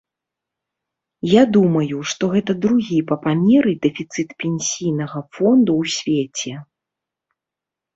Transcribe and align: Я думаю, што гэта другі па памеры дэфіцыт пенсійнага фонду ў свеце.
Я 1.31 1.43
думаю, 1.57 1.99
што 2.15 2.23
гэта 2.33 2.57
другі 2.65 2.99
па 3.13 3.19
памеры 3.29 3.71
дэфіцыт 3.87 4.29
пенсійнага 4.43 5.27
фонду 5.39 5.71
ў 5.81 5.83
свеце. 6.01 6.51